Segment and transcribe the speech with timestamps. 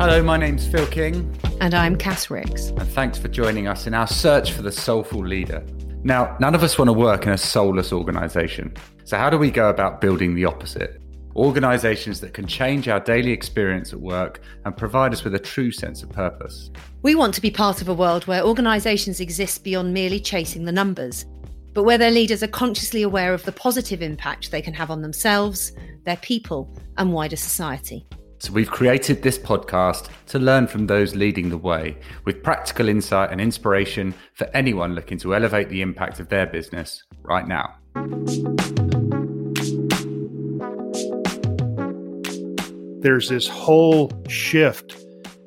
[0.00, 1.38] Hello, my name's Phil King.
[1.60, 2.70] And I'm Cass Rixs.
[2.70, 5.62] And thanks for joining us in our search for the soulful leader.
[6.02, 8.72] Now, none of us want to work in a soulless organization.
[9.04, 11.02] So, how do we go about building the opposite?
[11.36, 15.70] Organizations that can change our daily experience at work and provide us with a true
[15.70, 16.70] sense of purpose.
[17.02, 20.72] We want to be part of a world where organizations exist beyond merely chasing the
[20.72, 21.26] numbers,
[21.74, 25.02] but where their leaders are consciously aware of the positive impact they can have on
[25.02, 25.72] themselves,
[26.06, 28.06] their people, and wider society.
[28.42, 33.30] So, we've created this podcast to learn from those leading the way with practical insight
[33.30, 37.76] and inspiration for anyone looking to elevate the impact of their business right now.
[43.02, 44.96] There's this whole shift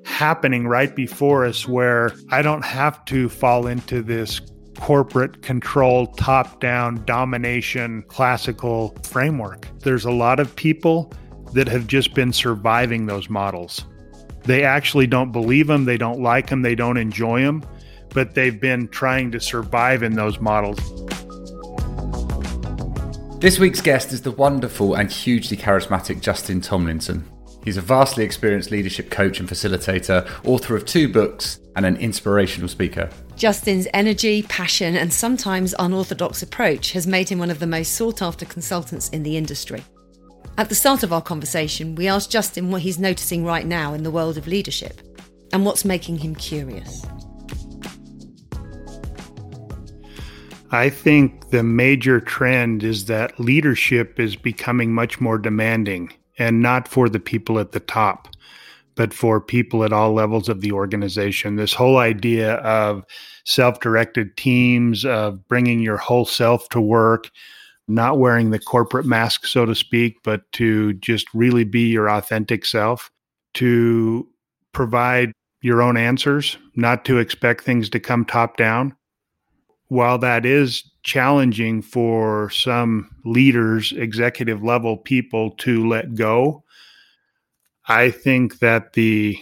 [0.05, 4.39] happening right before us where I don't have to fall into this
[4.79, 9.67] corporate control, top down domination, classical framework.
[9.79, 11.11] There's a lot of people
[11.53, 13.85] that have just been surviving those models.
[14.43, 17.63] They actually don't believe them, they don't like them, they don't enjoy them,
[18.09, 20.79] but they've been trying to survive in those models.
[23.39, 27.25] This week's guest is the wonderful and hugely charismatic Justin Tomlinson.
[27.63, 32.67] He's a vastly experienced leadership coach and facilitator, author of two books, and an inspirational
[32.67, 33.09] speaker.
[33.35, 38.21] Justin's energy, passion, and sometimes unorthodox approach has made him one of the most sought
[38.21, 39.83] after consultants in the industry.
[40.55, 44.03] At the start of our conversation, we asked Justin what he's noticing right now in
[44.03, 45.01] the world of leadership
[45.51, 47.03] and what's making him curious.
[50.69, 56.87] I think the major trend is that leadership is becoming much more demanding and not
[56.87, 58.27] for the people at the top,
[58.93, 61.55] but for people at all levels of the organization.
[61.55, 63.05] This whole idea of
[63.43, 67.31] self directed teams, of bringing your whole self to work,
[67.87, 72.65] not wearing the corporate mask, so to speak, but to just really be your authentic
[72.65, 73.11] self,
[73.55, 74.27] to
[74.71, 75.31] provide
[75.61, 78.95] your own answers, not to expect things to come top down.
[79.87, 86.63] While that is challenging for some leaders, executive level people to let go,
[87.87, 89.37] I think that the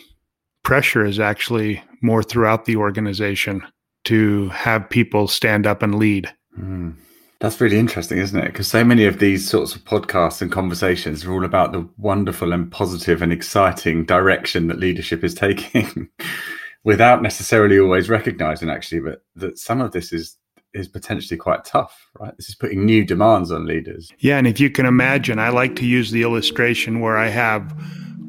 [0.63, 3.63] pressure is actually more throughout the organization
[4.05, 6.31] to have people stand up and lead.
[6.59, 6.95] Mm.
[7.41, 8.45] That's really interesting, isn't it?
[8.45, 12.53] Because so many of these sorts of podcasts and conversations are all about the wonderful
[12.53, 16.07] and positive and exciting direction that leadership is taking
[16.83, 20.37] without necessarily always recognizing actually but that some of this is
[20.73, 22.33] is potentially quite tough, right?
[22.37, 24.09] This is putting new demands on leaders.
[24.19, 27.75] Yeah, and if you can imagine, I like to use the illustration where I have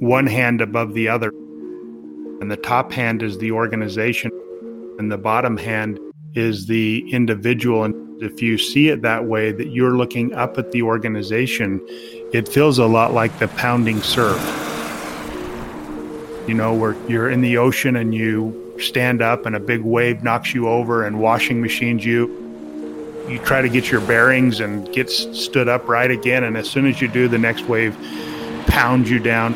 [0.01, 1.29] one hand above the other
[2.41, 4.33] and the top hand is the organization
[4.99, 6.01] and the bottom hand
[6.35, 10.71] is the individual and if you see it that way, that you're looking up at
[10.73, 11.81] the organization,
[12.33, 14.41] it feels a lot like the pounding surf.
[16.47, 20.23] You know, where you're in the ocean and you stand up and a big wave
[20.23, 22.39] knocks you over and washing machines you.
[23.29, 26.45] You try to get your bearings and get stood up right again.
[26.45, 27.97] And as soon as you do, the next wave
[28.67, 29.55] pounds you down.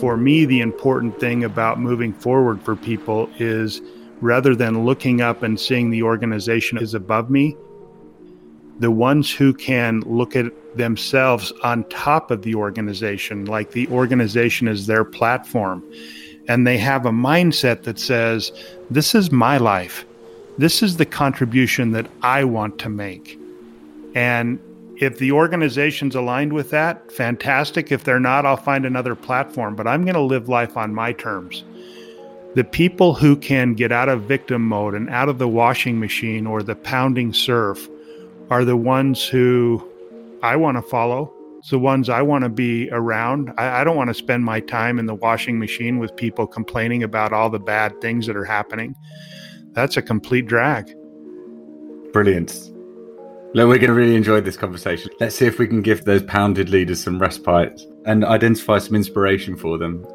[0.00, 3.80] For me, the important thing about moving forward for people is
[4.20, 7.56] rather than looking up and seeing the organization is above me,
[8.78, 14.68] the ones who can look at themselves on top of the organization, like the organization
[14.68, 15.82] is their platform,
[16.48, 18.52] and they have a mindset that says,
[18.90, 20.04] This is my life.
[20.58, 23.38] This is the contribution that I want to make.
[24.14, 24.58] And
[24.98, 27.92] if the organization's aligned with that, fantastic.
[27.92, 31.12] If they're not, I'll find another platform, but I'm going to live life on my
[31.12, 31.64] terms
[32.56, 36.46] the people who can get out of victim mode and out of the washing machine
[36.46, 37.86] or the pounding surf
[38.48, 39.86] are the ones who
[40.42, 41.30] I want to follow.
[41.58, 43.52] It's the ones I want to be around.
[43.58, 47.02] I, I don't want to spend my time in the washing machine with people complaining
[47.02, 48.96] about all the bad things that are happening.
[49.72, 50.86] That's a complete drag.
[52.14, 52.72] Brilliant.
[53.52, 55.10] Look, we're going to really enjoy this conversation.
[55.20, 59.58] Let's see if we can give those pounded leaders some respite and identify some inspiration
[59.58, 60.06] for them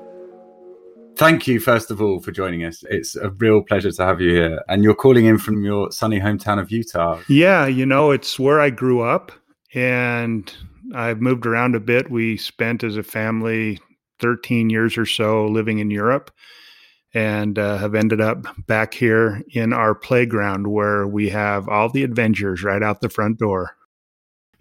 [1.16, 2.84] thank you first of all for joining us.
[2.90, 4.64] It's a real pleasure to have you here.
[4.68, 7.20] And you're calling in from your sunny hometown of Utah.
[7.28, 9.32] Yeah, you know, it's where I grew up
[9.74, 10.52] and
[10.94, 12.12] I've moved around a bit.
[12.12, 13.80] We spent as a family
[14.20, 16.32] 13 years or so living in Europe
[17.14, 22.04] and uh, have ended up back here in our playground where we have all the
[22.04, 23.76] adventures right out the front door.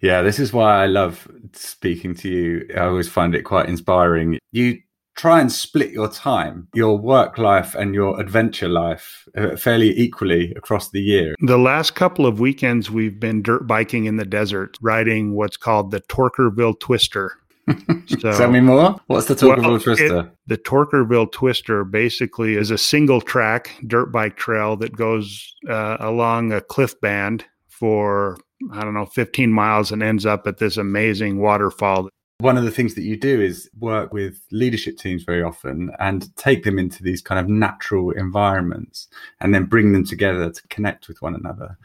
[0.01, 2.67] Yeah, this is why I love speaking to you.
[2.75, 4.39] I always find it quite inspiring.
[4.51, 4.79] You
[5.21, 10.51] try and split your time, your work life and your adventure life uh, fairly equally
[10.55, 11.35] across the year.
[11.41, 15.91] The last couple of weekends, we've been dirt biking in the desert, riding what's called
[15.91, 17.37] the Toquerville Twister.
[18.19, 18.99] So, Tell me more.
[19.07, 20.19] What's the Toquerville well, Twister?
[20.19, 25.97] It, the Toquerville Twister basically is a single track dirt bike trail that goes uh,
[25.99, 28.37] along a cliff band for,
[28.73, 32.09] I don't know, 15 miles and ends up at this amazing waterfall.
[32.41, 36.35] One of the things that you do is work with leadership teams very often and
[36.37, 39.07] take them into these kind of natural environments
[39.39, 41.77] and then bring them together to connect with one another.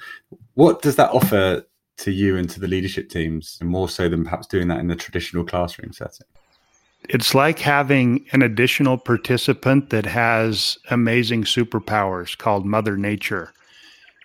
[0.55, 1.63] What does that offer
[1.99, 4.97] to you and to the leadership teams, more so than perhaps doing that in the
[4.97, 6.27] traditional classroom setting?
[7.11, 13.53] It's like having an additional participant that has amazing superpowers called Mother Nature.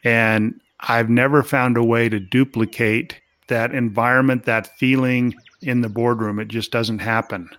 [0.05, 3.19] And I've never found a way to duplicate
[3.49, 6.39] that environment, that feeling in the boardroom.
[6.39, 7.49] It just doesn't happen.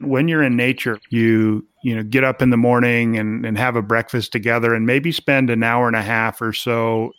[0.00, 3.76] When you're in nature, you you know get up in the morning and, and have
[3.76, 7.12] a breakfast together and maybe spend an hour and a half or so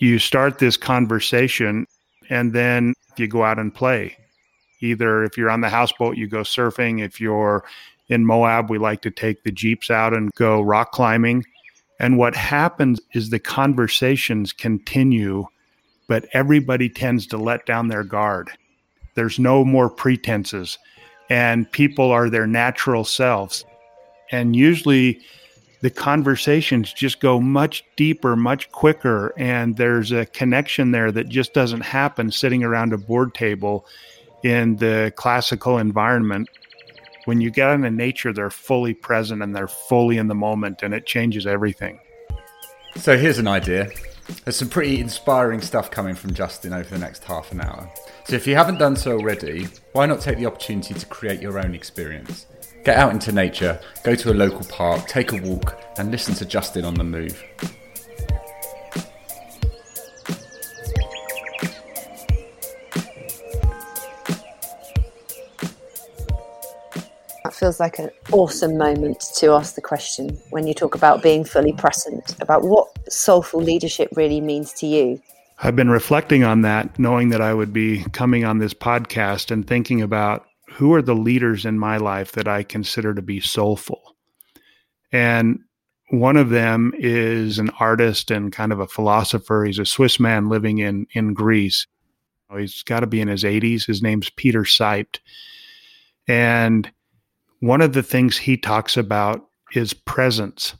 [0.00, 1.86] you start this conversation
[2.30, 4.16] and then you go out and play.
[4.80, 7.04] Either if you're on the houseboat, you go surfing.
[7.04, 7.62] If you're
[8.08, 11.44] in Moab, we like to take the Jeeps out and go rock climbing.
[12.00, 15.46] And what happens is the conversations continue,
[16.08, 18.50] but everybody tends to let down their guard.
[19.14, 20.78] There's no more pretenses,
[21.28, 23.64] and people are their natural selves.
[24.32, 25.20] And usually,
[25.80, 31.54] the conversations just go much deeper, much quicker, and there's a connection there that just
[31.54, 33.86] doesn't happen sitting around a board table
[34.42, 36.48] in the classical environment.
[37.24, 40.94] When you get into nature, they're fully present and they're fully in the moment, and
[40.94, 41.98] it changes everything.
[42.96, 43.90] So here's an idea.
[44.44, 47.90] There's some pretty inspiring stuff coming from Justin over the next half an hour.
[48.24, 51.58] So if you haven't done so already, why not take the opportunity to create your
[51.58, 52.46] own experience?
[52.84, 56.44] Get out into nature, go to a local park, take a walk, and listen to
[56.46, 57.42] Justin on the move.
[67.60, 71.74] Feels like an awesome moment to ask the question when you talk about being fully
[71.74, 75.20] present, about what soulful leadership really means to you.
[75.62, 79.66] I've been reflecting on that, knowing that I would be coming on this podcast and
[79.66, 84.16] thinking about who are the leaders in my life that I consider to be soulful?
[85.12, 85.60] And
[86.08, 89.64] one of them is an artist and kind of a philosopher.
[89.66, 91.86] He's a Swiss man living in, in Greece.
[92.56, 93.86] He's got to be in his 80s.
[93.86, 95.20] His name's Peter Seipt.
[96.26, 96.90] And
[97.60, 100.74] one of the things he talks about is presence.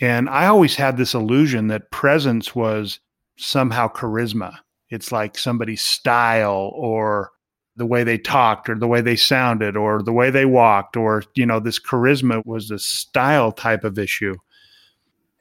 [0.00, 3.00] And I always had this illusion that presence was
[3.38, 4.56] somehow charisma.
[4.90, 7.32] It's like somebody's style or
[7.76, 11.22] the way they talked or the way they sounded or the way they walked or
[11.34, 14.34] you know this charisma was a style type of issue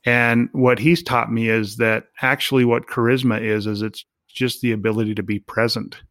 [0.05, 4.73] and what he's taught me is that actually what charisma is is it's just the
[4.73, 6.01] ability to be present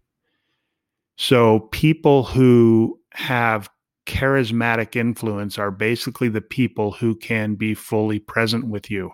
[1.17, 3.69] so people who have
[4.07, 9.11] charismatic influence are basically the people who can be fully present with you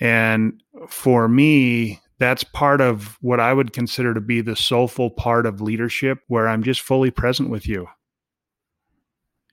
[0.00, 5.44] and for me that's part of what I would consider to be the soulful part
[5.44, 7.88] of leadership, where I'm just fully present with you.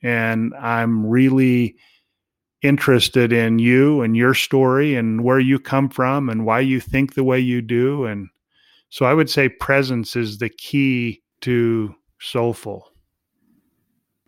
[0.04, 1.76] And I'm really
[2.62, 7.16] interested in you and your story and where you come from and why you think
[7.16, 8.06] the way you do.
[8.06, 8.30] And
[8.90, 12.89] so I would say presence is the key to soulful.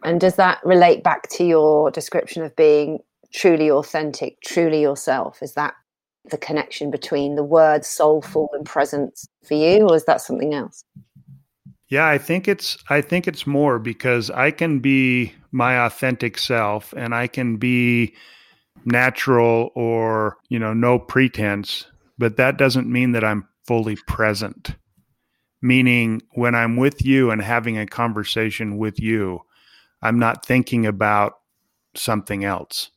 [0.04, 3.00] And does that relate back to your description of being
[3.34, 5.42] truly authentic, truly yourself?
[5.42, 5.76] Is that
[6.30, 10.84] the connection between the words soulful and presence for you or is that something else
[11.90, 16.94] yeah i think it's i think it's more because i can be my authentic self
[16.96, 18.14] and i can be
[18.86, 21.86] natural or you know no pretense
[22.18, 24.76] but that doesn't mean that i'm fully present
[25.62, 29.40] meaning when i'm with you and having a conversation with you
[30.02, 31.40] i'm not thinking about
[31.96, 32.92] something else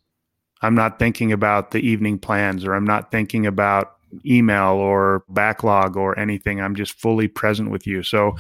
[0.65, 5.95] I'm not thinking about the evening plans or I'm not thinking about email or backlog
[5.97, 6.61] or anything.
[6.61, 8.03] I'm just fully present with you.
[8.03, 8.37] So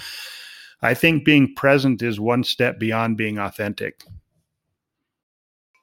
[0.80, 4.04] I think being present is one step beyond being authentic.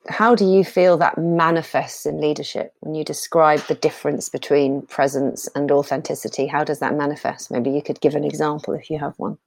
[0.10, 5.48] How do you feel that manifests in leadership when you describe the difference between presence
[5.54, 6.48] and authenticity?
[6.48, 7.52] How does that manifest?
[7.52, 9.38] Maybe you could give an example if you have one.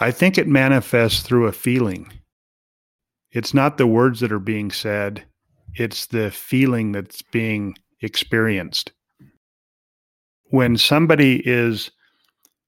[0.00, 2.10] I think it manifests through a feeling.
[3.32, 5.24] It's not the words that are being said,
[5.74, 8.92] it's the feeling that's being experienced.
[10.50, 11.90] When somebody is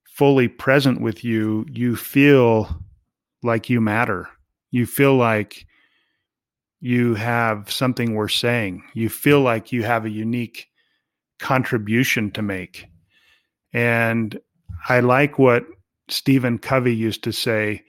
[0.05, 2.83] fully present with you, you feel
[3.43, 4.29] like you matter.
[4.71, 5.65] You feel like
[6.81, 8.83] you have something worth saying.
[8.95, 10.69] You feel like you have a unique
[11.39, 12.87] contribution to make.
[13.73, 14.39] And
[14.89, 15.65] I like what
[16.09, 17.83] Stephen Covey used to say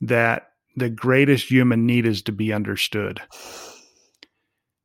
[0.00, 0.47] that
[0.78, 3.20] the greatest human need is to be understood.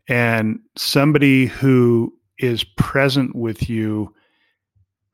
[0.08, 4.14] And somebody who is present with you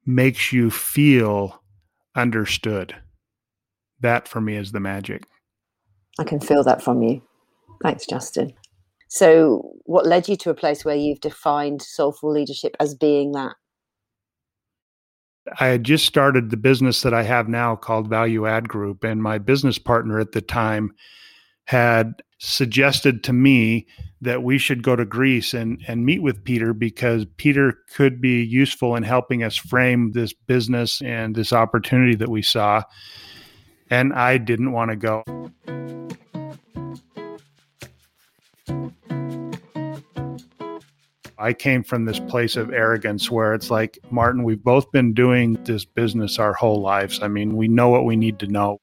[0.06, 1.62] makes you feel
[2.16, 2.96] understood.
[4.00, 5.24] That for me is the magic.
[6.18, 7.22] I can feel that from you.
[7.84, 8.54] Thanks, Justin.
[9.08, 13.56] So, what led you to a place where you've defined soulful leadership as being that?
[15.60, 19.24] I had just started the business that I have now called Value Add Group, and
[19.24, 20.92] my business partner at the time
[21.66, 23.88] had suggested to me
[24.22, 28.44] that we should go to Greece and, and meet with Peter because Peter could be
[28.44, 32.82] useful in helping us frame this business and this opportunity that we saw.
[33.90, 35.24] And I didn't want to go.
[41.40, 45.54] I came from this place of arrogance where it's like, Martin, we've both been doing
[45.64, 47.22] this business our whole lives.
[47.24, 48.82] I mean, we know what we need to know.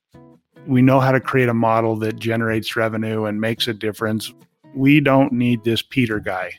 [0.67, 4.33] We know how to create a model that generates revenue and makes a difference.
[4.75, 6.53] We don't need this Peter guy.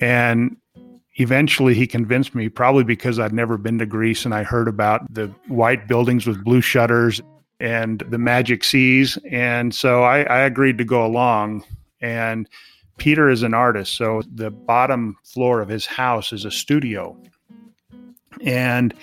[0.00, 0.56] And
[1.14, 5.14] eventually he convinced me, probably because I'd never been to Greece and I heard about
[5.14, 7.20] the white buildings with blue shutters
[7.60, 9.16] and the magic seas.
[9.30, 11.64] And so I, I agreed to go along.
[12.00, 12.48] And
[13.02, 17.20] Peter is an artist, so the bottom floor of his house is a studio.
[18.42, 18.94] And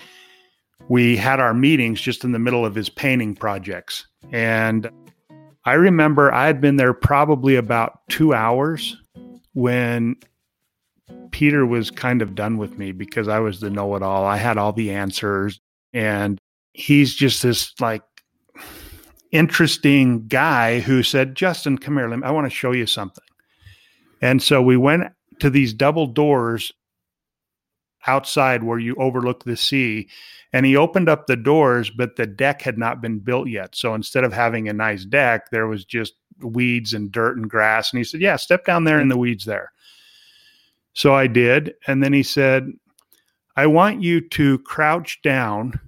[0.87, 4.07] we had our meetings just in the middle of his painting projects.
[4.31, 4.89] And
[5.65, 8.95] I remember I had been there probably about two hours
[9.53, 10.15] when
[11.31, 14.23] Peter was kind of done with me because I was the know it all.
[14.23, 15.59] I had all the answers.
[15.91, 16.39] And
[16.71, 18.03] he's just this like
[19.33, 22.09] interesting guy who said, Justin, come here.
[22.23, 23.25] I want to show you something.
[24.21, 25.03] And so we went
[25.39, 26.71] to these double doors
[28.07, 30.09] outside where you overlook the sea.
[30.51, 33.75] And he opened up the doors, but the deck had not been built yet.
[33.75, 37.91] So instead of having a nice deck, there was just weeds and dirt and grass.
[37.91, 39.71] And he said, Yeah, step down there in the weeds there.
[40.93, 41.75] So I did.
[41.87, 42.71] And then he said,
[43.55, 45.79] I want you to crouch down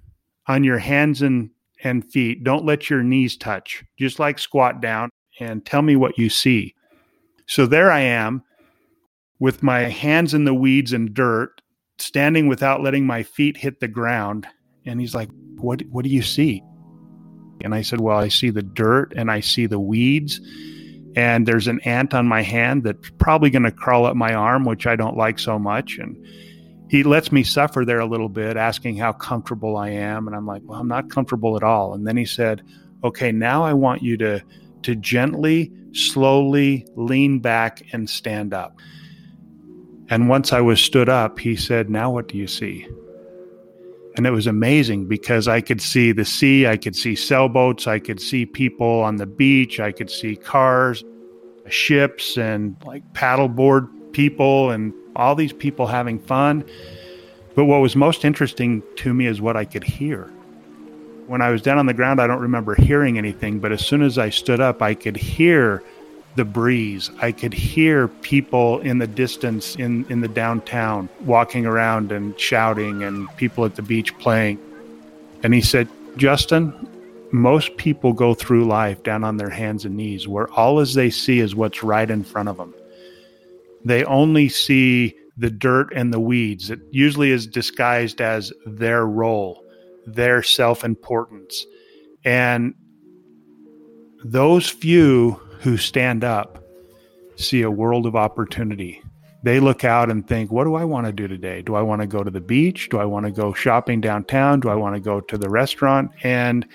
[0.48, 1.50] on your hands and,
[1.84, 2.44] and feet.
[2.44, 5.10] Don't let your knees touch, just like squat down
[5.40, 6.76] and tell me what you see.
[7.52, 8.44] So there I am
[9.42, 11.62] with my hands in the weeds and dirt,
[11.98, 14.48] standing without letting my feet hit the ground.
[14.86, 16.64] And he's like, What what do you see?
[17.62, 20.40] And I said, Well, I see the dirt and I see the weeds.
[21.18, 24.64] And there's an ant on my hand that's probably going to crawl up my arm,
[24.64, 25.98] which I don't like so much.
[25.98, 26.16] And
[26.90, 30.26] he lets me suffer there a little bit, asking how comfortable I am.
[30.26, 31.96] And I'm like, Well, I'm not comfortable at all.
[31.96, 32.62] And then he said,
[33.04, 34.42] Okay, now I want you to
[34.84, 38.78] to gently, slowly lean back and stand up.
[40.10, 42.88] And once I was stood up, he said, Now what do you see?
[44.18, 48.00] And it was amazing because I could see the sea, I could see sailboats, I
[48.00, 51.04] could see people on the beach, I could see cars,
[51.70, 56.66] ships, and like paddleboard people, and all these people having fun.
[57.56, 60.30] But what was most interesting to me is what I could hear.
[61.32, 64.02] When I was down on the ground, I don't remember hearing anything, but as soon
[64.02, 65.82] as I stood up, I could hear
[66.36, 67.10] the breeze.
[67.22, 73.04] I could hear people in the distance in, in the downtown walking around and shouting,
[73.04, 74.60] and people at the beach playing.
[75.42, 76.74] And he said, Justin,
[77.32, 81.10] most people go through life down on their hands and knees, where all as they
[81.10, 82.74] see is what's right in front of them.
[83.86, 86.70] They only see the dirt and the weeds.
[86.70, 89.61] It usually is disguised as their role
[90.06, 91.66] their self importance.
[92.24, 92.74] And
[94.24, 95.32] those few
[95.62, 96.64] who stand up
[97.36, 99.02] see a world of opportunity.
[99.44, 101.64] They look out and think, what do I want to do today?
[101.64, 102.90] Do I want to go to the beach?
[102.90, 104.60] Do I want to go shopping downtown?
[104.60, 106.12] Do I want to go to the restaurant?
[106.22, 106.68] And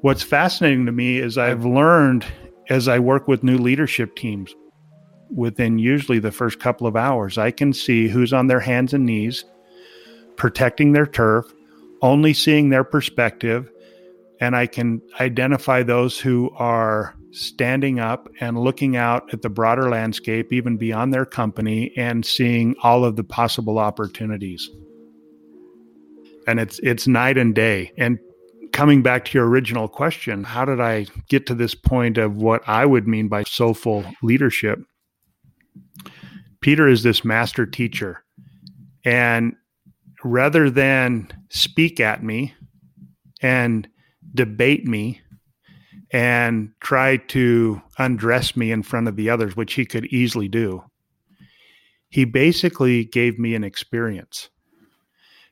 [0.00, 2.26] what's fascinating to me is I've learned
[2.68, 4.54] as I work with new leadership teams
[5.30, 9.06] within usually the first couple of hours, I can see who's on their hands and
[9.06, 9.44] knees
[10.36, 11.52] protecting their turf
[12.02, 13.70] only seeing their perspective,
[14.40, 19.88] and I can identify those who are standing up and looking out at the broader
[19.90, 24.68] landscape, even beyond their company, and seeing all of the possible opportunities.
[26.46, 27.92] And it's it's night and day.
[27.98, 28.18] And
[28.72, 32.66] coming back to your original question, how did I get to this point of what
[32.66, 34.80] I would mean by soulful leadership?
[36.60, 38.24] Peter is this master teacher.
[39.04, 39.54] And
[40.24, 42.54] rather than speak at me
[43.40, 43.88] and
[44.34, 45.20] debate me
[46.10, 50.82] and try to undress me in front of the others, which he could easily do,
[52.08, 54.48] he basically gave me an experience.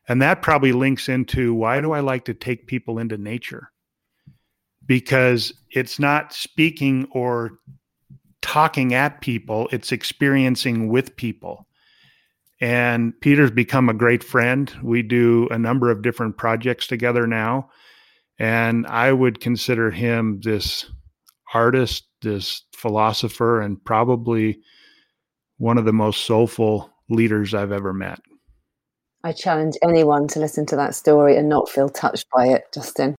[0.08, 3.70] And that probably links into why do I like to take people into nature?
[4.86, 7.58] Because it's not speaking or
[8.40, 11.65] talking at people, it's experiencing with people.
[12.60, 14.72] And Peter's become a great friend.
[14.82, 17.70] We do a number of different projects together now.
[18.38, 20.90] And I would consider him this
[21.52, 24.60] artist, this philosopher, and probably
[25.58, 28.20] one of the most soulful leaders I've ever met.
[29.24, 33.16] I challenge anyone to listen to that story and not feel touched by it, Justin.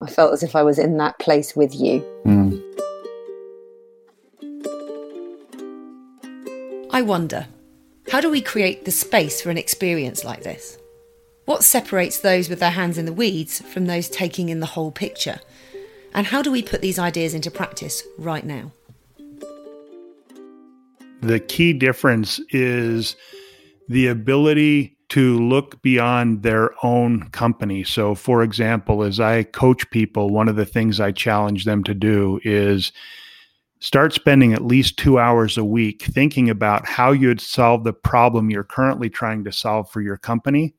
[0.00, 2.00] I felt as if I was in that place with you.
[2.24, 2.62] Mm.
[6.90, 7.46] I wonder,
[8.10, 10.78] how do we create the space for an experience like this?
[11.44, 14.90] What separates those with their hands in the weeds from those taking in the whole
[14.90, 15.40] picture?
[16.14, 18.72] And how do we put these ideas into practice right now?
[21.20, 23.16] The key difference is
[23.88, 27.82] the ability to look beyond their own company.
[27.82, 31.94] So, for example, as I coach people, one of the things I challenge them to
[31.94, 32.92] do is
[33.80, 38.50] start spending at least two hours a week thinking about how you'd solve the problem
[38.50, 40.74] you're currently trying to solve for your company.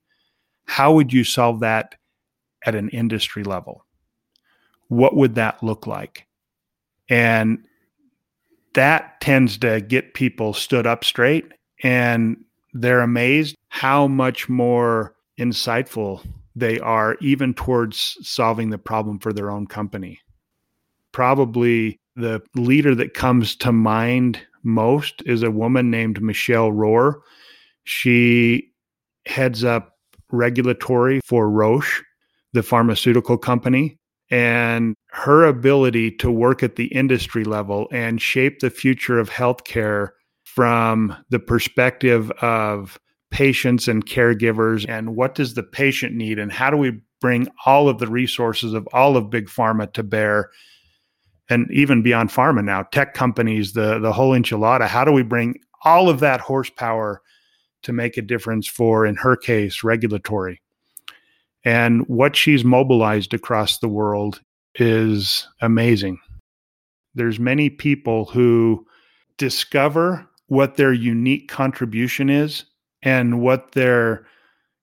[0.65, 1.96] How would you solve that
[2.65, 3.86] at an industry level?
[4.89, 6.27] What would that look like?
[7.10, 7.63] And
[8.74, 11.51] that tends to get people stood up straight
[11.84, 12.38] and
[12.74, 16.24] they're amazed how much more insightful
[16.56, 20.20] they are, even towards solving the problem for their own company.
[21.12, 27.15] Probably the leader that comes to mind most is a woman named Michelle Rohr.
[27.83, 28.71] She
[29.25, 29.93] heads up
[30.31, 32.01] regulatory for Roche,
[32.53, 33.97] the pharmaceutical company.
[34.31, 40.09] And her ability to work at the industry level and shape the future of healthcare
[40.45, 42.99] from the perspective of
[43.31, 47.89] patients and caregivers and what does the patient need and how do we bring all
[47.89, 50.49] of the resources of all of big pharma to bear
[51.50, 55.60] and even beyond pharma now tech companies the the whole enchilada how do we bring
[55.84, 57.21] all of that horsepower
[57.82, 60.62] to make a difference for in her case regulatory
[61.65, 64.41] and what she's mobilized across the world
[64.76, 66.19] is amazing
[67.15, 68.86] there's many people who
[69.38, 72.65] discover what their unique contribution is
[73.02, 74.26] and what their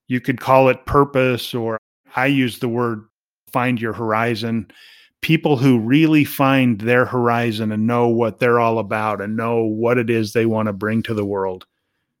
[0.07, 1.77] you could call it purpose or
[2.15, 3.05] I use the word
[3.51, 4.71] find your horizon.
[5.21, 9.97] People who really find their horizon and know what they're all about and know what
[9.97, 11.65] it is they want to bring to the world.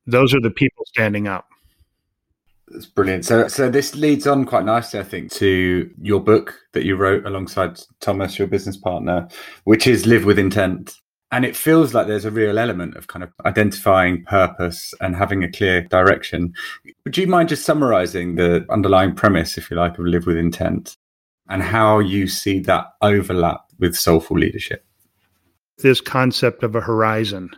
[0.05, 1.47] Those are the people standing up.
[2.69, 3.25] That's brilliant.
[3.25, 7.25] So, so this leads on quite nicely, I think, to your book that you wrote
[7.25, 9.27] alongside Thomas, your business partner,
[9.63, 10.95] which is Live with Intent.
[11.31, 15.43] And it feels like there's a real element of kind of identifying purpose and having
[15.43, 16.53] a clear direction.
[17.05, 20.97] Would you mind just summarizing the underlying premise, if you like, of Live with Intent
[21.49, 24.85] and how you see that overlap with soulful leadership?
[25.79, 27.51] This concept of a horizon,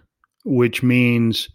[0.43, 1.49] which means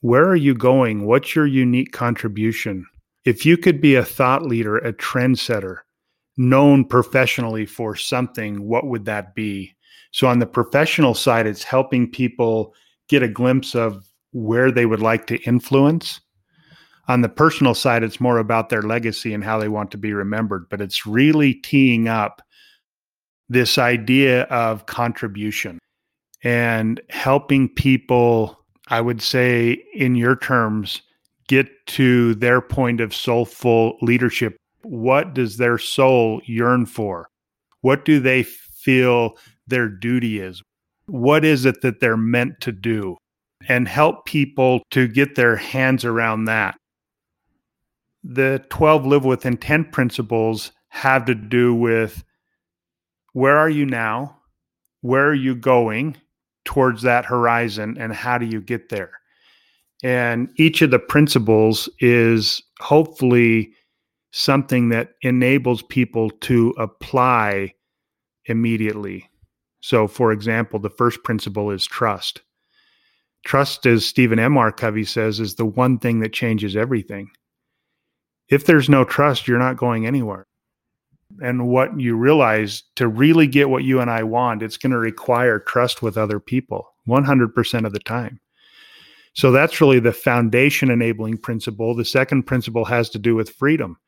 [0.00, 1.06] where are you going?
[1.06, 2.86] What's your unique contribution?
[3.24, 5.78] If you could be a thought leader, a trendsetter,
[6.36, 9.74] known professionally for something, what would that be?
[10.10, 12.74] So on the professional side, it's helping people
[13.08, 16.20] get a glimpse of where they would like to influence.
[17.08, 20.12] On the personal side, it's more about their legacy and how they want to be
[20.12, 22.42] remembered, but it's really teeing up
[23.48, 25.78] this idea of contribution
[26.42, 31.02] and helping people, I would say, in your terms,
[31.46, 34.56] get to their point of soulful leadership.
[34.82, 37.28] What does their soul yearn for?
[37.82, 38.44] What do they
[38.84, 39.36] feel
[39.66, 40.62] their duty is.
[41.06, 43.16] What is it that they're meant to do?
[43.68, 46.76] And help people to get their hands around that.
[48.24, 52.24] The 12 Live with Intent principles have to do with
[53.34, 54.38] where are you now?
[55.02, 56.16] Where are you going
[56.64, 57.96] towards that horizon?
[57.98, 59.10] And how do you get there?
[60.02, 63.74] And each of the principles is hopefully
[64.32, 67.74] something that enables people to apply
[68.46, 69.28] immediately.
[69.80, 72.40] So, for example, the first principle is trust.
[73.44, 74.56] Trust, as Stephen M.
[74.56, 74.72] R.
[74.72, 77.30] Covey says, is the one thing that changes everything.
[78.48, 80.46] If there's no trust, you're not going anywhere.
[81.42, 84.98] And what you realize to really get what you and I want, it's going to
[84.98, 88.38] require trust with other people 100% of the time.
[89.32, 91.94] So that's really the foundation enabling principle.
[91.94, 93.98] The second principle has to do with freedom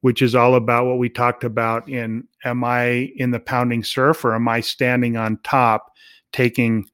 [0.00, 4.24] which is all about what we talked about in am I in the pounding surf
[4.24, 5.92] or am I standing on top
[6.32, 6.88] taking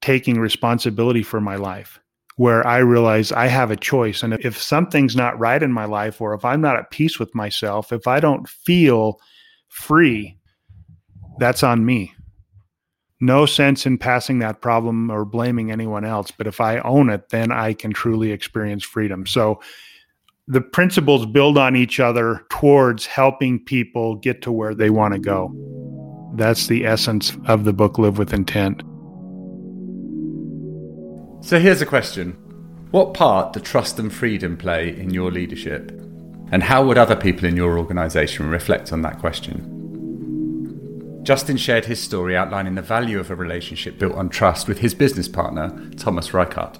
[0.00, 2.00] taking responsibility for my life?
[2.36, 4.22] Where I realize I have a choice.
[4.22, 7.34] And if something's not right in my life, or if I'm not at peace with
[7.34, 9.20] myself, if I don't feel
[9.68, 10.38] free,
[11.38, 12.12] that's on me.
[13.20, 16.30] No sense in passing that problem or blaming anyone else.
[16.30, 19.26] But if I own it, then I can truly experience freedom.
[19.26, 19.60] So
[20.48, 25.20] the principles build on each other towards helping people get to where they want to
[25.20, 25.52] go.
[26.34, 28.82] That's the essence of the book, Live with Intent.
[31.42, 32.34] So here's a question
[32.92, 35.90] What part do trust and freedom play in your leadership?
[36.52, 39.80] And how would other people in your organisation reflect on that question?
[41.24, 44.94] Justin shared his story outlining the value of a relationship built on trust with his
[44.94, 46.78] business partner, Thomas Reichart.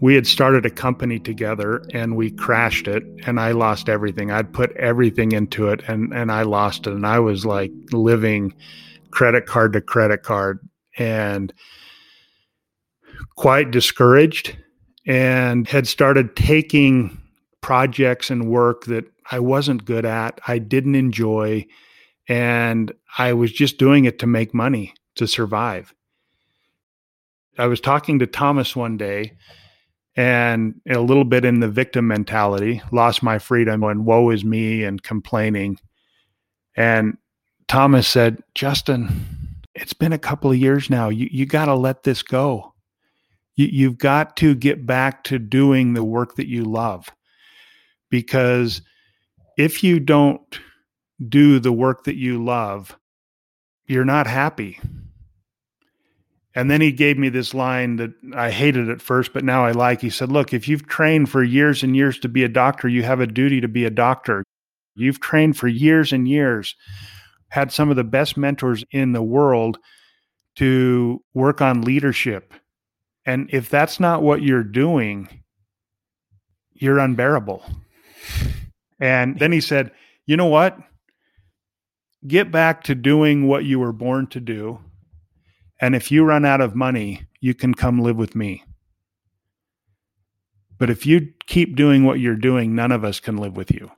[0.00, 4.30] We had started a company together and we crashed it, and I lost everything.
[4.30, 6.92] I'd put everything into it and, and I lost it.
[6.92, 8.52] And I was like living
[9.10, 10.58] credit card to credit card.
[10.98, 11.54] And
[13.36, 14.56] quite discouraged
[15.06, 17.20] and had started taking
[17.60, 21.66] projects and work that I wasn't good at, I didn't enjoy,
[22.28, 25.94] and I was just doing it to make money to survive.
[27.58, 29.32] I was talking to Thomas one day
[30.16, 34.84] and a little bit in the victim mentality, lost my freedom and woe is me
[34.84, 35.78] and complaining.
[36.76, 37.18] And
[37.68, 39.26] Thomas said, Justin,
[39.74, 41.08] it's been a couple of years now.
[41.08, 42.72] You, you got to let this go
[43.56, 47.10] you, you've got to get back to doing the work that you love
[48.10, 48.82] because
[49.56, 50.60] if you don't
[51.26, 52.96] do the work that you love,
[53.86, 54.78] you're not happy.
[56.54, 59.72] And then he gave me this line that I hated at first, but now I
[59.72, 60.00] like.
[60.00, 63.02] He said, Look, if you've trained for years and years to be a doctor, you
[63.02, 64.42] have a duty to be a doctor.
[64.94, 66.74] You've trained for years and years,
[67.48, 69.78] had some of the best mentors in the world
[70.56, 72.54] to work on leadership
[73.26, 75.28] and if that's not what you're doing,
[76.72, 77.62] you're unbearable.
[79.00, 79.90] And then he said,
[80.24, 80.78] You know what?
[82.26, 84.80] Get back to doing what you were born to do.
[85.80, 88.64] And if you run out of money, you can come live with me.
[90.78, 93.90] But if you keep doing what you're doing, none of us can live with you.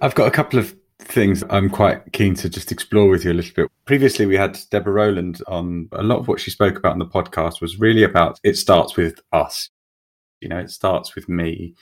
[0.00, 3.34] I've got a couple of things I'm quite keen to just explore with you a
[3.34, 3.70] little bit.
[3.84, 5.88] Previously, we had Deborah Rowland on.
[5.92, 8.96] A lot of what she spoke about in the podcast was really about it starts
[8.96, 9.70] with us.
[10.40, 11.74] You know, it starts with me.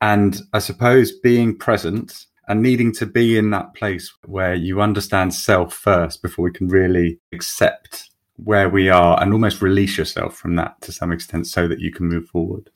[0.00, 5.34] And I suppose being present and needing to be in that place where you understand
[5.34, 10.56] self first before we can really accept where we are and almost release yourself from
[10.56, 12.70] that to some extent so that you can move forward.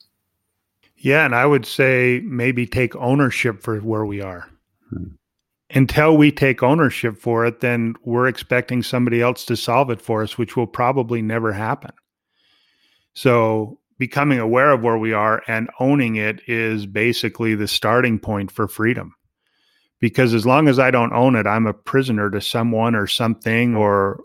[0.97, 1.25] Yeah.
[1.25, 4.49] And I would say maybe take ownership for where we are.
[4.89, 5.15] Hmm
[5.69, 10.21] until we take ownership for it, then we're expecting somebody else to solve it for
[10.21, 11.91] us, which will probably never happen.
[13.13, 18.51] So, becoming aware of where we are and owning it is basically the starting point
[18.51, 19.15] for freedom.
[19.99, 23.75] Because as long as I don't own it, I'm a prisoner to someone or something
[23.75, 24.19] or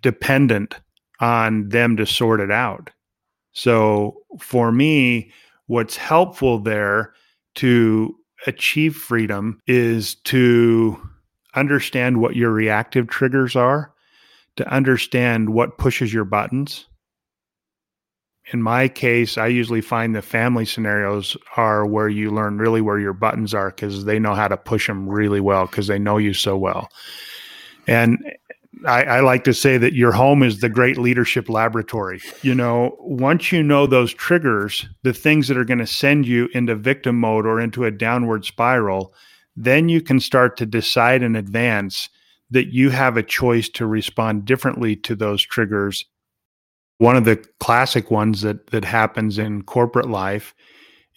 [0.00, 0.76] dependent
[1.18, 2.90] on them to sort it out.
[3.52, 5.32] So, for me,
[5.66, 7.12] what's helpful there
[7.56, 8.16] to
[8.46, 11.00] achieve freedom is to
[11.54, 13.92] understand what your reactive triggers are,
[14.56, 16.86] to understand what pushes your buttons.
[18.52, 22.98] In my case, I usually find the family scenarios are where you learn really where
[22.98, 26.16] your buttons are because they know how to push them really well because they know
[26.16, 26.88] you so well.
[27.86, 28.18] And
[28.86, 32.20] I, I, like to say that your home is the great leadership laboratory.
[32.42, 36.48] You know, once you know those triggers, the things that are going to send you
[36.52, 39.14] into victim mode or into a downward spiral,
[39.56, 42.08] then you can start to decide in advance
[42.50, 46.04] that you have a choice to respond differently to those triggers.
[46.98, 50.54] One of the classic ones that that happens in corporate life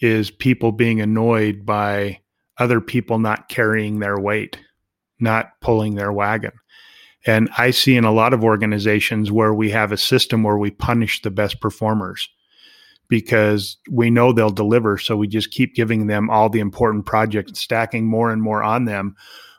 [0.00, 2.20] is people being annoyed by
[2.58, 4.58] other people not carrying their weight,
[5.18, 6.52] not pulling their wagon
[7.26, 10.70] and I see in a lot of organizations where we have a system where we
[10.70, 12.28] punish the best performers
[13.08, 14.98] because we know they'll deliver.
[14.98, 18.84] So we just keep giving them all the important projects, stacking more and more on
[18.84, 19.16] them.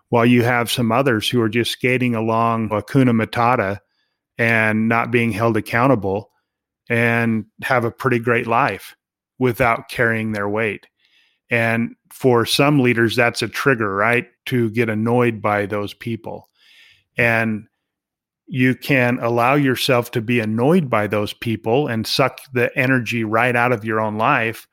[0.10, 3.80] While you have some others who are just skating along Hakuna Matata
[4.38, 6.32] and not being held accountable
[6.90, 8.96] and have a pretty great life
[9.40, 10.86] without carrying their weight.
[11.50, 14.28] And for some leaders, that's a trigger, right?
[14.48, 16.48] To get annoyed by those people
[17.18, 17.68] and
[18.48, 23.56] you can allow yourself to be annoyed by those people and suck the energy right
[23.56, 24.68] out of your own life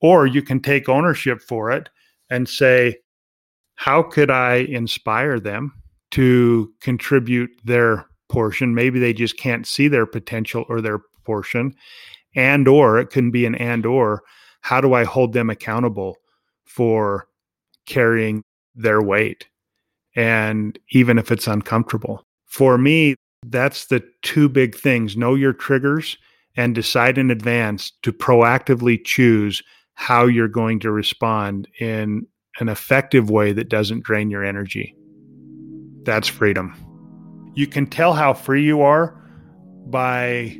[0.00, 1.88] or you can take ownership for it
[2.30, 2.96] and say
[3.74, 5.72] how could i inspire them
[6.10, 8.74] to contribute their portion?
[8.74, 11.74] Maybe they just can't see their potential or their portion.
[12.34, 14.22] And or it can be an and or
[14.60, 16.16] how do I hold them accountable
[16.64, 17.26] for
[17.86, 18.42] carrying
[18.74, 19.46] their weight
[20.16, 22.22] and even if it's uncomfortable.
[22.46, 23.14] For me,
[23.46, 25.16] that's the two big things.
[25.16, 26.16] Know your triggers
[26.56, 29.62] and decide in advance to proactively choose
[29.94, 32.26] how you're going to respond in
[32.60, 34.96] an effective way that doesn't drain your energy.
[36.02, 36.74] That's freedom.
[37.54, 39.14] You can tell how free you are
[39.86, 40.58] by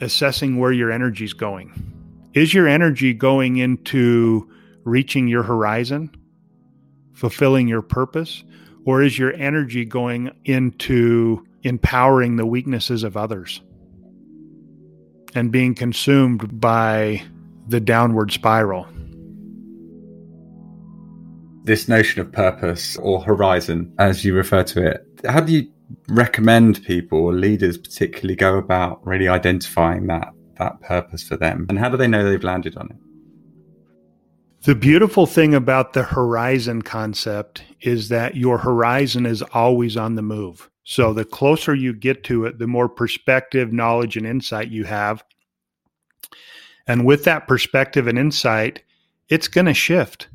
[0.00, 1.72] assessing where your energy is going.
[2.34, 4.48] Is your energy going into
[4.84, 6.10] reaching your horizon,
[7.12, 8.44] fulfilling your purpose,
[8.84, 13.60] or is your energy going into empowering the weaknesses of others
[15.34, 17.22] and being consumed by
[17.68, 18.86] the downward spiral?
[21.64, 25.68] This notion of purpose or horizon, as you refer to it, how do you
[26.08, 31.66] recommend people or leaders particularly go about really identifying that that purpose for them?
[31.68, 32.96] And how do they know they've landed on it
[34.64, 40.22] the beautiful thing about the horizon concept is that your horizon is always on the
[40.22, 44.84] move so the closer you get to it the more perspective knowledge and insight you
[44.84, 45.24] have
[46.86, 48.82] and with that perspective and insight
[49.28, 50.28] it's going to shift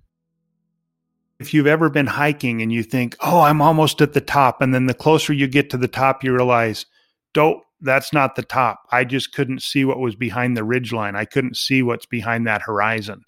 [1.39, 4.73] if you've ever been hiking and you think, oh, I'm almost at the top, and
[4.73, 6.85] then the closer you get to the top, you realize,
[7.33, 8.87] don't, that's not the top.
[8.91, 11.15] I just couldn't see what was behind the ridge line.
[11.15, 13.23] I couldn't see what's behind that horizon.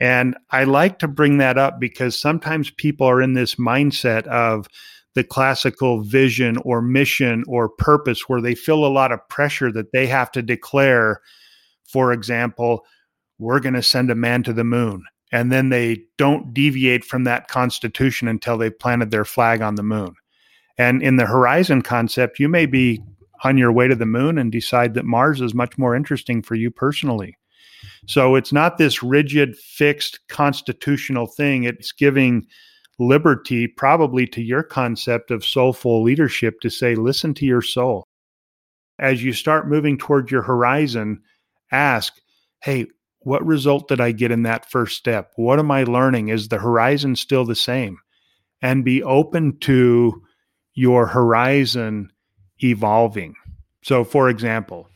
[0.00, 4.68] And I like to bring that up because sometimes people are in this mindset of
[5.14, 9.92] the classical vision or mission or purpose where they feel a lot of pressure that
[9.92, 11.20] they have to declare,
[11.84, 12.84] for example,
[13.38, 17.24] we're going to send a man to the moon and then they don't deviate from
[17.24, 20.14] that constitution until they've planted their flag on the moon.
[20.76, 23.02] And in the horizon concept, you may be
[23.44, 26.54] on your way to the moon and decide that Mars is much more interesting for
[26.54, 27.37] you personally.
[28.08, 31.64] So it's not this rigid, fixed constitutional thing.
[31.64, 32.46] It's giving
[32.98, 38.04] liberty, probably to your concept of soulful leadership, to say, listen to your soul.
[38.98, 41.20] As you start moving toward your horizon,
[41.70, 42.14] ask,
[42.62, 42.86] hey,
[43.20, 45.32] what result did I get in that first step?
[45.36, 46.28] What am I learning?
[46.28, 47.98] Is the horizon still the same?
[48.62, 50.22] And be open to
[50.72, 52.10] your horizon
[52.62, 53.34] evolving.
[53.82, 54.88] So, for example,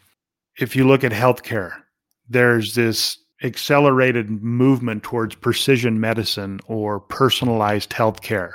[0.59, 1.82] if you look at healthcare,
[2.29, 8.53] there's this accelerated movement towards precision medicine or personalized healthcare.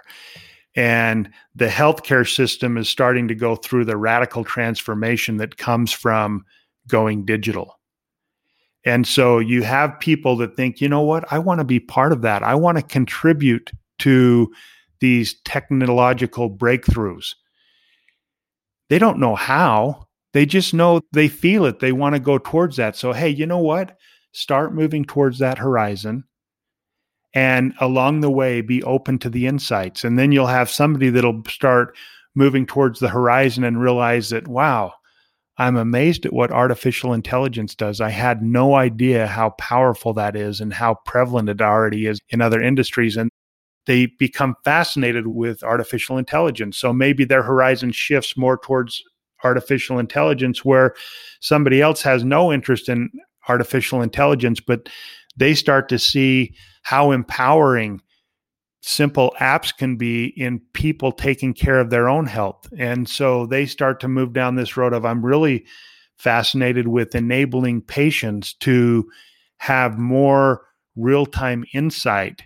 [0.76, 6.46] And the healthcare system is starting to go through the radical transformation that comes from
[6.88, 7.80] going digital.
[8.86, 12.14] And so you have people that think, you know what, I want to be part
[12.14, 12.44] of that.
[12.44, 14.54] I want to contribute to
[15.00, 17.36] these technological breakthroughs.
[18.90, 21.80] They don't know how, they just know they feel it.
[21.80, 22.96] They want to go towards that.
[22.96, 23.98] So, hey, you know what?
[24.34, 26.24] Start moving towards that horizon.
[27.34, 30.04] And along the way, be open to the insights.
[30.04, 31.96] And then you'll have somebody that'll start
[32.36, 34.94] moving towards the horizon and realize that, wow,
[35.58, 38.00] I'm amazed at what artificial intelligence does.
[38.00, 42.42] I had no idea how powerful that is and how prevalent it already is in
[42.42, 43.18] other industries.
[43.18, 43.30] And
[43.88, 46.78] they become fascinated with artificial intelligence.
[46.78, 49.02] So maybe their horizon shifts more towards
[49.44, 50.94] artificial intelligence, where
[51.40, 53.10] somebody else has no interest in
[53.48, 54.90] artificial intelligence, but
[55.38, 58.02] they start to see how empowering
[58.82, 62.68] simple apps can be in people taking care of their own health.
[62.78, 65.66] And so they start to move down this road of I'm really
[66.18, 69.10] fascinated with enabling patients to
[69.58, 70.62] have more
[70.96, 72.44] real time insight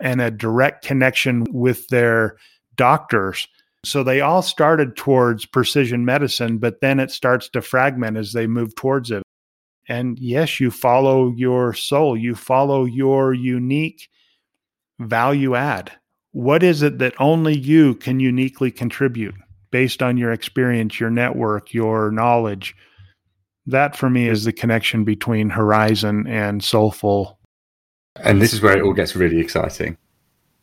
[0.00, 2.36] and a direct connection with their
[2.74, 3.46] doctors.
[3.84, 8.46] So they all started towards precision medicine, but then it starts to fragment as they
[8.46, 9.22] move towards it.
[9.88, 14.08] And yes, you follow your soul, you follow your unique
[15.00, 15.92] value add?
[16.30, 19.34] What is it that only you can uniquely contribute
[19.70, 22.76] based on your experience, your network, your knowledge?
[23.66, 27.38] That for me is the connection between Horizon and Soulful.
[28.16, 29.96] And this is where it all gets really exciting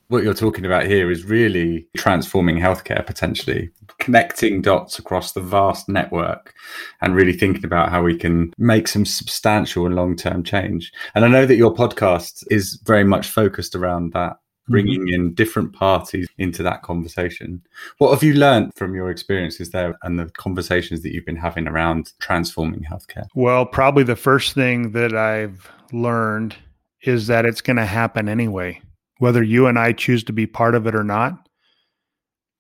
[0.10, 3.69] what you're talking about here is really transforming healthcare potentially,
[4.00, 6.54] connecting dots across the vast network
[7.02, 10.91] and really thinking about how we can make some substantial and long term change.
[11.13, 14.34] And I know that your podcast is very much focused around that.
[14.34, 14.72] Mm-hmm.
[14.72, 17.63] Bringing in different parties into that conversation.
[17.98, 21.67] What have you learned from your experiences there and the conversations that you've been having
[21.67, 23.26] around transforming healthcare?
[23.34, 26.56] Well, probably the first thing that I've learned
[27.02, 28.80] is that it's going to happen anyway
[29.20, 31.48] whether you and I choose to be part of it or not,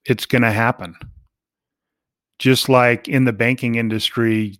[0.05, 0.95] it's going to happen.
[2.37, 4.57] Just like in the banking industry,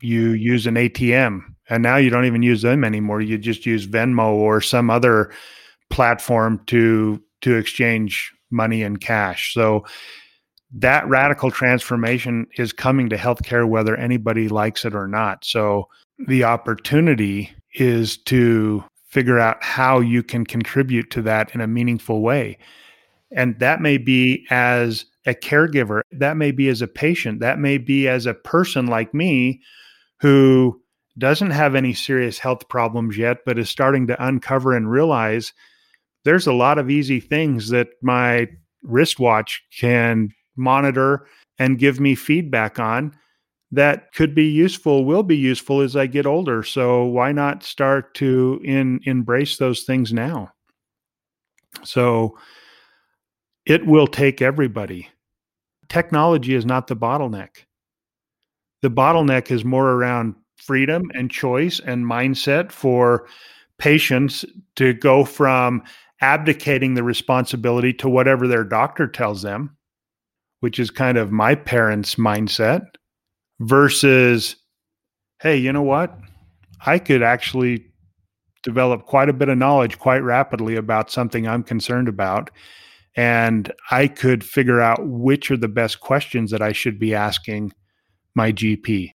[0.00, 3.20] you use an ATM and now you don't even use them anymore.
[3.20, 5.30] You just use Venmo or some other
[5.90, 9.52] platform to to exchange money and cash.
[9.52, 9.84] So
[10.74, 15.44] that radical transformation is coming to healthcare whether anybody likes it or not.
[15.44, 15.88] So
[16.26, 22.22] the opportunity is to figure out how you can contribute to that in a meaningful
[22.22, 22.56] way.
[23.30, 27.76] And that may be as a caregiver, that may be as a patient, that may
[27.76, 29.60] be as a person like me
[30.20, 30.80] who
[31.18, 35.52] doesn't have any serious health problems yet, but is starting to uncover and realize
[36.24, 38.48] there's a lot of easy things that my
[38.82, 41.26] wristwatch can monitor
[41.58, 43.14] and give me feedback on
[43.72, 46.62] that could be useful will be useful as i get older.
[46.62, 50.52] So why not start to in, embrace those things now?
[51.82, 52.38] So
[53.64, 55.08] it will take everybody.
[55.88, 57.64] Technology is not the bottleneck.
[58.82, 63.26] The bottleneck is more around freedom and choice and mindset for
[63.78, 64.44] patients
[64.76, 65.82] to go from
[66.20, 69.76] abdicating the responsibility to whatever their doctor tells them,
[70.60, 72.82] which is kind of my parents' mindset,
[73.66, 74.56] versus,
[75.40, 76.18] hey, you know what?
[76.84, 77.86] I could actually
[78.62, 82.50] develop quite a bit of knowledge quite rapidly about something I'm concerned about.
[83.14, 87.72] And I could figure out which are the best questions that I should be asking
[88.34, 89.10] my GP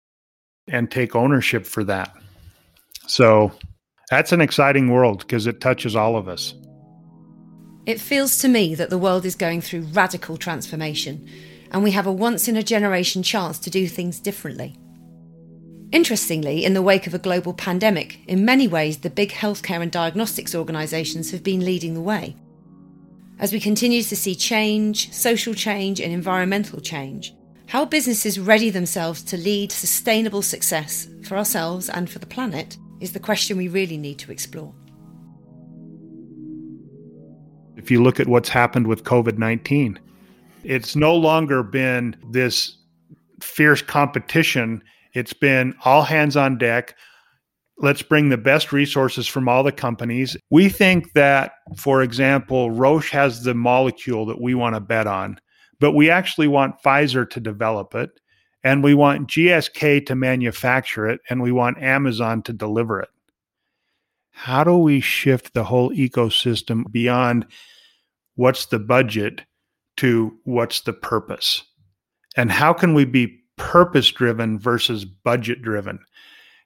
[0.67, 2.13] and take ownership for that.
[3.07, 3.51] So
[4.09, 6.53] that's an exciting world because it touches all of us.
[7.85, 11.29] It feels to me that the world is going through radical transformation,
[11.75, 14.77] and we have a once in a generation chance to do things differently.
[15.91, 19.91] Interestingly, in the wake of a global pandemic, in many ways the big healthcare and
[19.91, 22.37] diagnostics organisations have been leading the way.
[23.39, 27.35] As we continue to see change, social change, and environmental change,
[27.67, 33.11] how businesses ready themselves to lead sustainable success for ourselves and for the planet is
[33.11, 34.73] the question we really need to explore.
[37.75, 39.99] If you look at what's happened with COVID 19,
[40.65, 42.77] it's no longer been this
[43.41, 44.83] fierce competition.
[45.13, 46.95] It's been all hands on deck.
[47.77, 50.37] Let's bring the best resources from all the companies.
[50.49, 55.39] We think that, for example, Roche has the molecule that we want to bet on,
[55.79, 58.11] but we actually want Pfizer to develop it,
[58.63, 63.09] and we want GSK to manufacture it, and we want Amazon to deliver it.
[64.31, 67.45] How do we shift the whole ecosystem beyond
[68.35, 69.43] what's the budget
[69.97, 71.63] to what's the purpose?
[72.37, 75.99] And how can we be purpose driven versus budget driven?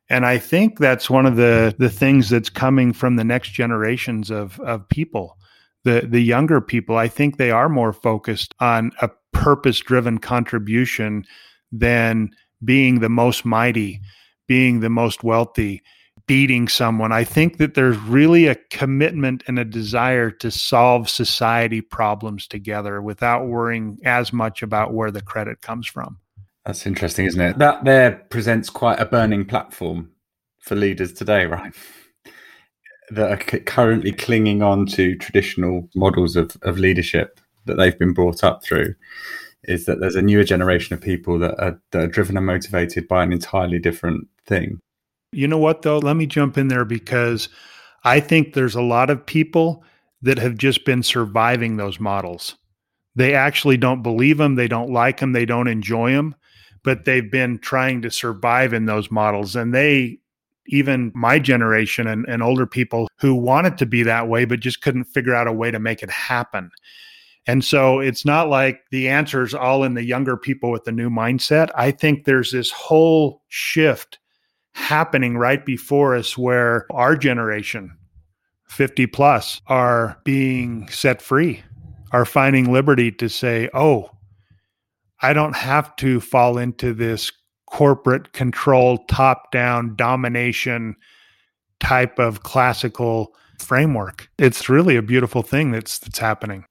[0.10, 4.32] And I think that's one of the, the things that's coming from the next generations
[4.32, 5.38] of, of people.
[5.84, 11.26] The, the younger people, I think they are more focused on a purpose driven contribution
[11.72, 12.32] than
[12.64, 14.02] being the most mighty,
[14.48, 15.82] being the most wealthy,
[16.30, 17.12] beating someone.
[17.12, 23.02] I think that there's really a commitment and a desire to solve society problems together
[23.02, 26.20] without worrying as much about where the credit comes from.
[26.68, 27.58] That's interesting, isn't it?
[27.58, 30.12] That there presents quite a burning platform
[30.60, 31.74] for leaders today, right?
[33.10, 38.44] that are currently clinging on to traditional models of, of leadership that they've been brought
[38.44, 38.94] up through
[39.64, 43.08] is that there's a newer generation of people that are, that are driven and motivated
[43.08, 44.80] by an entirely different thing.
[45.32, 46.00] You know what, though?
[46.00, 47.50] Let me jump in there because
[48.04, 49.84] I think there's a lot of people
[50.22, 52.56] that have just been surviving those models.
[53.16, 56.36] They actually don't believe them, they don't like them, they don't enjoy them,
[56.84, 59.56] but they've been trying to survive in those models.
[59.56, 60.20] And they,
[60.68, 64.82] even my generation and, and older people who wanted to be that way, but just
[64.82, 66.72] couldn't figure out a way to make it happen.
[67.48, 70.92] And so it's not like the answer is all in the younger people with the
[70.92, 71.72] new mindset.
[71.76, 74.20] I think there's this whole shift
[74.74, 77.96] happening right before us where our generation,
[78.68, 81.64] 50 plus, are being set free,
[82.12, 84.10] are finding liberty to say, oh,
[85.22, 87.32] I don't have to fall into this
[87.70, 90.96] corporate control, top down domination
[91.80, 94.30] type of classical framework.
[94.38, 96.66] It's really a beautiful thing that's that's happening.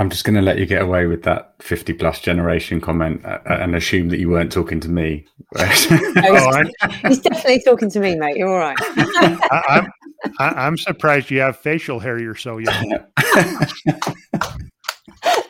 [0.00, 3.40] I'm just going to let you get away with that 50 plus generation comment uh,
[3.44, 5.26] uh, and assume that you weren't talking to me.
[5.54, 5.64] no,
[7.06, 8.38] he's, definitely talking to me, mate.
[8.38, 8.78] You're all right.
[8.80, 9.92] I, I'm,
[10.38, 12.18] I, am surprised you have facial hair.
[12.18, 12.92] You're so young.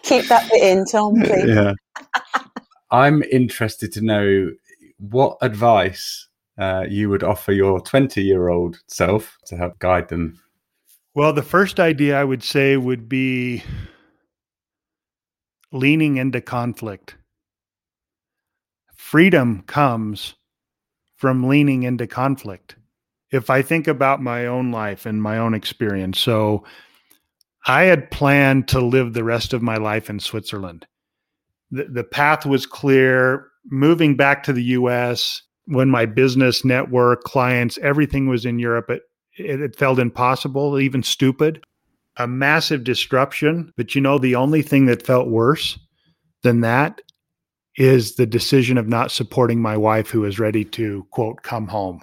[0.02, 1.46] Keep that bit in, Thom, please.
[1.46, 1.74] Yeah.
[2.90, 4.50] I'm interested to know
[4.98, 6.26] what advice
[6.58, 10.40] uh, you would offer your 20 year old self to help guide them.
[11.14, 13.62] Well, the first idea I would say would be
[15.72, 17.16] leaning into conflict.
[18.94, 20.34] Freedom comes
[21.16, 22.76] from leaning into conflict.
[23.30, 26.64] If I think about my own life and my own experience, so
[27.66, 30.86] I had planned to live the rest of my life in Switzerland.
[31.70, 33.46] The, the path was clear.
[33.70, 39.02] Moving back to the US, when my business network, clients, everything was in Europe, it,
[39.36, 41.62] it, it felt impossible, even stupid.
[42.20, 43.72] A massive disruption.
[43.76, 45.78] But you know, the only thing that felt worse
[46.42, 47.00] than that
[47.76, 52.00] is the decision of not supporting my wife who is ready to quote come home.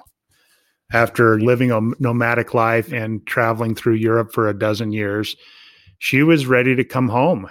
[0.92, 5.36] After living a nomadic life and traveling through Europe for a dozen years
[6.00, 7.50] she was ready to come home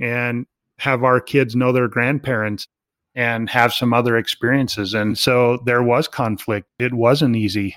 [0.00, 0.46] and
[0.78, 2.66] have our kids know their grandparents
[3.14, 4.94] and have some other experiences.
[4.94, 6.68] And so there was conflict.
[6.78, 7.76] It wasn't easy.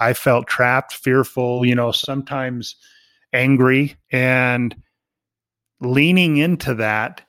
[0.00, 2.76] I felt trapped fearful you know sometimes
[3.34, 4.74] angry and
[5.80, 7.20] leaning into that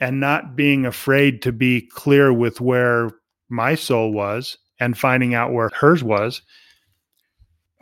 [0.00, 3.10] and not being afraid to be clear with where
[3.48, 6.42] my soul was and finding out where hers was,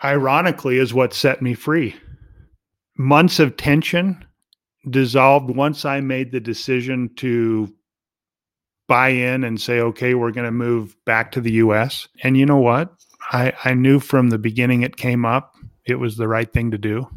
[0.04, 1.96] ironically, is what set me free.
[2.98, 4.22] Months of tension
[4.88, 7.74] dissolved once I made the decision to
[8.86, 12.08] buy in and say, okay, we're going to move back to the US.
[12.22, 12.92] And you know what?
[13.32, 15.54] I, I knew from the beginning it came up,
[15.86, 17.08] it was the right thing to do.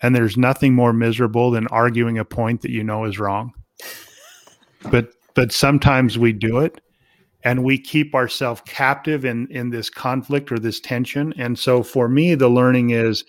[0.00, 3.52] And there's nothing more miserable than arguing a point that you know is wrong.
[4.92, 6.80] But but sometimes we do it
[7.42, 11.34] and we keep ourselves captive in in this conflict or this tension.
[11.36, 13.24] And so for me the learning is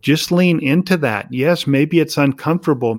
[0.00, 1.32] just lean into that.
[1.32, 2.98] Yes maybe it's uncomfortable.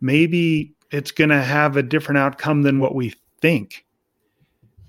[0.00, 3.84] Maybe it's going to have a different outcome than what we think.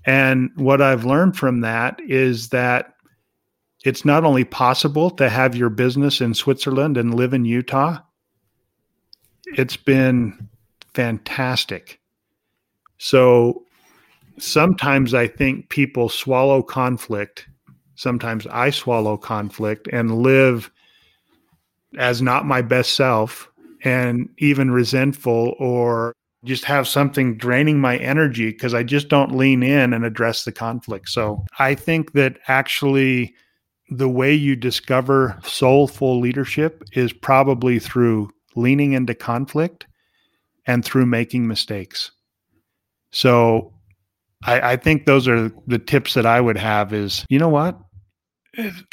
[0.04, 2.95] And what i've learned from that is that
[3.86, 7.98] it's not only possible to have your business in Switzerland and live in Utah
[9.56, 10.48] it's been
[10.94, 12.00] fantastic
[12.98, 13.66] so
[14.38, 17.48] sometimes I think people swallow conflict.
[17.94, 20.70] Sometimes I swallow conflict and live
[21.98, 23.50] as not my best self
[23.84, 26.12] and even resentful or
[26.44, 30.52] just have something draining my energy because I just don't lean in and address the
[30.52, 31.08] conflict.
[31.08, 33.34] So I think that actually
[33.88, 39.86] the way you discover soulful leadership is probably through leaning into conflict
[40.66, 42.10] and through making mistakes.
[43.12, 43.72] So
[44.44, 47.78] I, I think those are the tips that I would have is, you know what?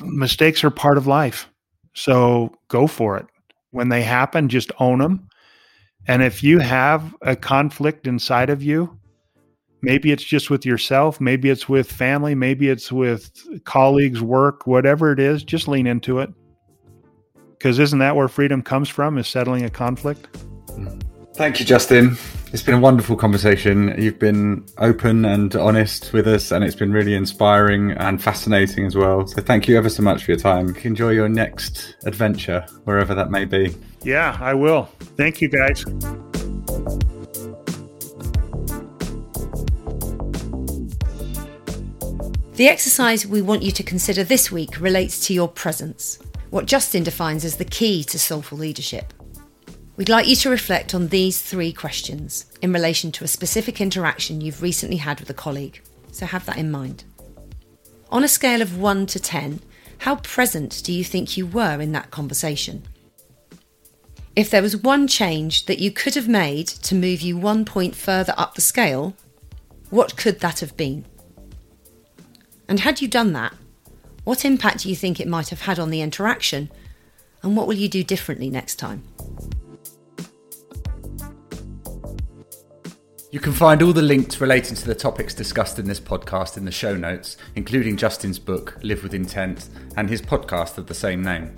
[0.02, 1.50] Mistakes are part of life.
[1.94, 3.26] So go for it.
[3.72, 5.28] When they happen, just own them.
[6.08, 9.00] And if you have a conflict inside of you,
[9.84, 13.32] maybe it's just with yourself, maybe it's with family, maybe it's with
[13.66, 16.34] colleagues, work, whatever it is, just lean into it.
[17.52, 19.18] Because isn't that where freedom comes from?
[19.18, 20.28] Is settling a conflict?
[21.36, 22.18] Thank you, Justin.
[22.52, 23.96] It's been a wonderful conversation.
[23.98, 28.96] You've been open and honest with us, and it's been really inspiring and fascinating as
[28.96, 29.26] well.
[29.26, 30.76] So, thank you ever so much for your time.
[30.84, 33.76] Enjoy your next adventure, wherever that may be.
[34.04, 34.84] Yeah, I will.
[35.18, 35.84] Thank you, guys.
[42.56, 46.20] The exercise we want you to consider this week relates to your presence,
[46.52, 49.12] what Justin defines as the key to soulful leadership.
[49.98, 54.40] We'd like you to reflect on these three questions in relation to a specific interaction
[54.40, 55.82] you've recently had with a colleague,
[56.12, 57.06] so have that in mind.
[58.12, 59.60] On a scale of 1 to 10,
[59.98, 62.84] how present do you think you were in that conversation?
[64.36, 67.96] If there was one change that you could have made to move you one point
[67.96, 69.16] further up the scale,
[69.90, 71.06] what could that have been?
[72.68, 73.54] And had you done that,
[74.24, 76.72] what impact do you think it might have had on the interaction?
[77.42, 79.04] And what will you do differently next time?
[83.32, 86.66] You can find all the links relating to the topics discussed in this podcast in
[86.66, 91.24] the show notes, including Justin's book, Live with Intent, and his podcast of the same
[91.24, 91.56] name.